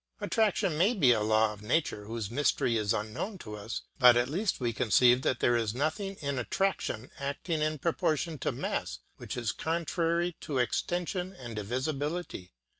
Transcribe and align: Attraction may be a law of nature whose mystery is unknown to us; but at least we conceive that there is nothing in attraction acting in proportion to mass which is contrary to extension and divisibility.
Attraction 0.19 0.79
may 0.79 0.95
be 0.95 1.11
a 1.11 1.21
law 1.21 1.53
of 1.53 1.61
nature 1.61 2.05
whose 2.05 2.31
mystery 2.31 2.75
is 2.75 2.91
unknown 2.91 3.37
to 3.37 3.55
us; 3.55 3.83
but 3.99 4.17
at 4.17 4.29
least 4.29 4.59
we 4.59 4.73
conceive 4.73 5.21
that 5.21 5.41
there 5.41 5.55
is 5.55 5.75
nothing 5.75 6.15
in 6.21 6.39
attraction 6.39 7.11
acting 7.19 7.61
in 7.61 7.77
proportion 7.77 8.39
to 8.39 8.51
mass 8.51 8.97
which 9.17 9.37
is 9.37 9.51
contrary 9.51 10.35
to 10.41 10.57
extension 10.57 11.33
and 11.33 11.55
divisibility. 11.55 12.51